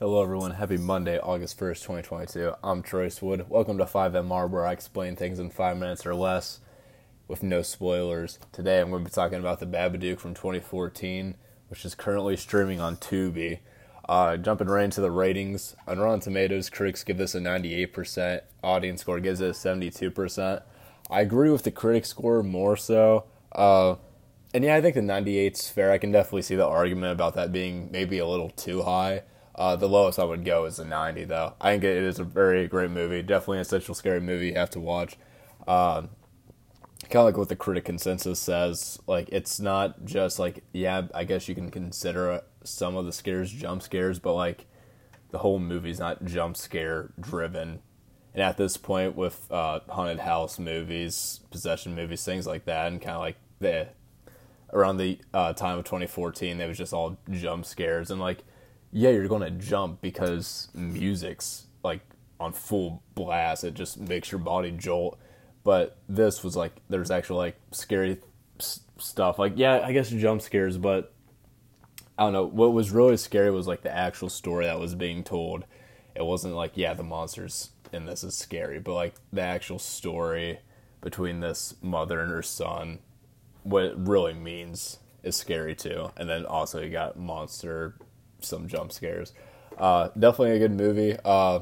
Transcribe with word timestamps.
Hello, 0.00 0.22
everyone. 0.22 0.52
Happy 0.52 0.78
Monday, 0.78 1.18
August 1.18 1.60
1st, 1.60 1.82
2022. 1.82 2.54
I'm 2.64 2.82
Troyce 2.82 3.20
Wood. 3.20 3.50
Welcome 3.50 3.76
to 3.76 3.84
5MR, 3.84 4.48
where 4.48 4.64
I 4.64 4.72
explain 4.72 5.14
things 5.14 5.38
in 5.38 5.50
five 5.50 5.76
minutes 5.76 6.06
or 6.06 6.14
less 6.14 6.60
with 7.28 7.42
no 7.42 7.60
spoilers. 7.60 8.38
Today, 8.50 8.80
I'm 8.80 8.88
going 8.88 9.04
to 9.04 9.10
be 9.10 9.14
talking 9.14 9.40
about 9.40 9.60
The 9.60 9.66
Babadook 9.66 10.18
from 10.18 10.32
2014, 10.32 11.36
which 11.68 11.84
is 11.84 11.94
currently 11.94 12.38
streaming 12.38 12.80
on 12.80 12.96
Tubi. 12.96 13.58
Uh, 14.08 14.38
jumping 14.38 14.68
right 14.68 14.84
into 14.84 15.02
the 15.02 15.10
ratings, 15.10 15.76
on 15.86 15.98
Rotten 15.98 16.20
Tomatoes, 16.20 16.70
critics 16.70 17.04
give 17.04 17.18
this 17.18 17.34
a 17.34 17.38
98%, 17.38 18.40
audience 18.64 19.02
score 19.02 19.20
gives 19.20 19.42
it 19.42 19.50
a 19.50 19.52
72%. 19.52 20.62
I 21.10 21.20
agree 21.20 21.50
with 21.50 21.64
the 21.64 21.70
critic 21.70 22.06
score 22.06 22.42
more 22.42 22.78
so. 22.78 23.26
Uh, 23.52 23.96
and 24.54 24.64
yeah, 24.64 24.76
I 24.76 24.80
think 24.80 24.94
the 24.94 25.02
98's 25.02 25.68
fair. 25.68 25.92
I 25.92 25.98
can 25.98 26.10
definitely 26.10 26.40
see 26.40 26.56
the 26.56 26.66
argument 26.66 27.12
about 27.12 27.34
that 27.34 27.52
being 27.52 27.90
maybe 27.92 28.16
a 28.16 28.26
little 28.26 28.48
too 28.48 28.84
high. 28.84 29.24
Uh, 29.60 29.76
the 29.76 29.86
lowest 29.86 30.18
I 30.18 30.24
would 30.24 30.42
go 30.42 30.64
is 30.64 30.78
a 30.78 30.86
90, 30.86 31.24
though. 31.24 31.52
I 31.60 31.72
think 31.72 31.84
it 31.84 31.98
is 31.98 32.18
a 32.18 32.24
very 32.24 32.66
great 32.66 32.90
movie. 32.90 33.20
Definitely 33.20 33.58
an 33.58 33.60
essential 33.60 33.94
scary 33.94 34.18
movie 34.18 34.46
you 34.46 34.54
have 34.54 34.70
to 34.70 34.80
watch. 34.80 35.18
Uh, 35.68 36.04
kind 37.02 37.16
of 37.16 37.24
like 37.26 37.36
what 37.36 37.50
the 37.50 37.56
critic 37.56 37.84
consensus 37.84 38.40
says. 38.40 38.98
Like, 39.06 39.28
it's 39.30 39.60
not 39.60 40.06
just 40.06 40.38
like, 40.38 40.64
yeah, 40.72 41.08
I 41.14 41.24
guess 41.24 41.46
you 41.46 41.54
can 41.54 41.70
consider 41.70 42.40
some 42.64 42.96
of 42.96 43.04
the 43.04 43.12
scares 43.12 43.52
jump 43.52 43.82
scares, 43.82 44.18
but 44.18 44.32
like, 44.32 44.64
the 45.28 45.38
whole 45.40 45.58
movie's 45.58 45.98
not 45.98 46.24
jump 46.24 46.56
scare 46.56 47.12
driven. 47.20 47.80
And 48.32 48.42
at 48.42 48.56
this 48.56 48.78
point, 48.78 49.14
with 49.14 49.46
uh, 49.52 49.80
haunted 49.90 50.20
house 50.20 50.58
movies, 50.58 51.40
possession 51.50 51.94
movies, 51.94 52.24
things 52.24 52.46
like 52.46 52.64
that, 52.64 52.90
and 52.90 52.98
kind 52.98 53.16
of 53.16 53.20
like 53.20 53.36
the 53.58 53.88
around 54.72 54.96
the 54.96 55.18
uh, 55.34 55.52
time 55.52 55.76
of 55.78 55.84
2014, 55.84 56.58
it 56.58 56.66
was 56.66 56.78
just 56.78 56.94
all 56.94 57.18
jump 57.30 57.66
scares 57.66 58.10
and 58.10 58.22
like 58.22 58.42
yeah, 58.92 59.10
you're 59.10 59.28
going 59.28 59.42
to 59.42 59.50
jump 59.50 60.00
because 60.00 60.68
music's 60.74 61.66
like 61.82 62.00
on 62.38 62.52
full 62.52 63.02
blast. 63.14 63.64
It 63.64 63.74
just 63.74 63.98
makes 63.98 64.32
your 64.32 64.40
body 64.40 64.70
jolt. 64.72 65.18
But 65.62 65.98
this 66.08 66.42
was 66.42 66.56
like 66.56 66.72
there's 66.88 67.10
actually 67.10 67.38
like 67.38 67.56
scary 67.70 68.18
stuff. 68.58 69.38
Like 69.38 69.52
yeah, 69.56 69.80
I 69.84 69.92
guess 69.92 70.10
jump 70.10 70.42
scares, 70.42 70.78
but 70.78 71.12
I 72.18 72.24
don't 72.24 72.32
know. 72.32 72.44
What 72.44 72.72
was 72.72 72.90
really 72.90 73.16
scary 73.16 73.50
was 73.50 73.66
like 73.66 73.82
the 73.82 73.94
actual 73.94 74.28
story 74.28 74.66
that 74.66 74.80
was 74.80 74.94
being 74.94 75.22
told. 75.22 75.64
It 76.14 76.24
wasn't 76.24 76.54
like 76.54 76.72
yeah, 76.74 76.94
the 76.94 77.02
monsters 77.02 77.70
in 77.92 78.06
this 78.06 78.24
is 78.24 78.36
scary, 78.36 78.78
but 78.78 78.94
like 78.94 79.14
the 79.32 79.42
actual 79.42 79.78
story 79.78 80.60
between 81.00 81.40
this 81.40 81.74
mother 81.82 82.20
and 82.20 82.30
her 82.30 82.42
son, 82.42 82.98
what 83.62 83.84
it 83.84 83.94
really 83.96 84.34
means 84.34 84.98
is 85.22 85.36
scary 85.36 85.74
too. 85.74 86.10
And 86.16 86.28
then 86.28 86.46
also 86.46 86.82
you 86.82 86.90
got 86.90 87.18
monster 87.18 87.96
some 88.44 88.68
jump 88.68 88.92
scares. 88.92 89.32
Uh, 89.78 90.08
definitely 90.18 90.56
a 90.56 90.58
good 90.58 90.72
movie. 90.72 91.16
Uh, 91.24 91.60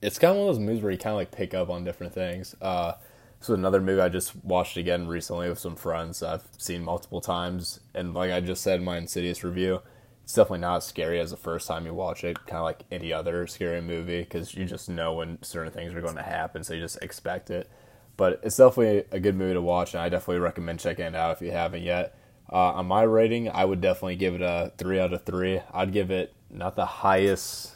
it's 0.00 0.18
kind 0.18 0.32
of 0.32 0.38
one 0.38 0.48
of 0.48 0.54
those 0.54 0.64
movies 0.64 0.82
where 0.82 0.92
you 0.92 0.98
kind 0.98 1.12
of 1.12 1.18
like 1.18 1.32
pick 1.32 1.54
up 1.54 1.70
on 1.70 1.84
different 1.84 2.12
things. 2.12 2.54
Uh, 2.60 2.92
this 3.38 3.48
is 3.48 3.58
another 3.58 3.80
movie 3.80 4.00
I 4.00 4.08
just 4.08 4.34
watched 4.44 4.76
again 4.76 5.06
recently 5.06 5.48
with 5.48 5.58
some 5.58 5.76
friends. 5.76 6.22
I've 6.22 6.48
seen 6.56 6.82
multiple 6.82 7.20
times, 7.20 7.80
and 7.94 8.14
like 8.14 8.30
I 8.30 8.40
just 8.40 8.62
said 8.62 8.80
in 8.80 8.84
my 8.84 8.96
Insidious 8.96 9.44
review, 9.44 9.80
it's 10.22 10.32
definitely 10.32 10.60
not 10.60 10.78
as 10.78 10.84
scary 10.84 11.20
as 11.20 11.30
the 11.30 11.36
first 11.36 11.68
time 11.68 11.84
you 11.84 11.92
watch 11.92 12.24
it. 12.24 12.38
Kind 12.46 12.58
of 12.58 12.64
like 12.64 12.84
any 12.90 13.12
other 13.12 13.46
scary 13.46 13.82
movie 13.82 14.22
because 14.22 14.54
you 14.54 14.64
just 14.64 14.88
know 14.88 15.12
when 15.12 15.42
certain 15.42 15.72
things 15.72 15.92
are 15.94 16.00
going 16.00 16.16
to 16.16 16.22
happen, 16.22 16.64
so 16.64 16.72
you 16.72 16.80
just 16.80 17.02
expect 17.02 17.50
it. 17.50 17.70
But 18.16 18.40
it's 18.42 18.56
definitely 18.56 19.04
a 19.10 19.20
good 19.20 19.36
movie 19.36 19.54
to 19.54 19.60
watch, 19.60 19.92
and 19.92 20.02
I 20.02 20.08
definitely 20.08 20.40
recommend 20.40 20.80
checking 20.80 21.04
it 21.04 21.14
out 21.14 21.32
if 21.32 21.42
you 21.42 21.50
haven't 21.50 21.82
yet. 21.82 22.16
Uh, 22.52 22.72
on 22.72 22.86
my 22.86 23.02
rating, 23.02 23.50
I 23.50 23.64
would 23.64 23.80
definitely 23.80 24.16
give 24.16 24.34
it 24.34 24.42
a 24.42 24.72
three 24.76 25.00
out 25.00 25.12
of 25.12 25.24
three. 25.24 25.60
I'd 25.72 25.92
give 25.92 26.10
it 26.10 26.34
not 26.50 26.76
the 26.76 26.86
highest 26.86 27.72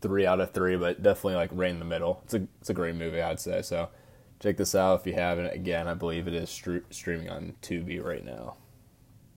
three 0.00 0.26
out 0.26 0.40
of 0.40 0.52
three, 0.52 0.76
but 0.76 1.02
definitely 1.02 1.34
like 1.34 1.50
right 1.52 1.70
in 1.70 1.78
the 1.78 1.84
middle. 1.84 2.20
It's 2.24 2.34
a 2.34 2.46
it's 2.60 2.70
a 2.70 2.74
great 2.74 2.94
movie, 2.94 3.20
I'd 3.20 3.40
say. 3.40 3.62
So 3.62 3.88
check 4.40 4.56
this 4.56 4.74
out 4.74 5.00
if 5.00 5.06
you 5.06 5.14
haven't. 5.14 5.52
Again, 5.52 5.88
I 5.88 5.94
believe 5.94 6.28
it 6.28 6.34
is 6.34 6.50
streaming 6.90 7.28
on 7.28 7.54
Tubi 7.62 8.02
right 8.02 8.24
now. 8.24 8.56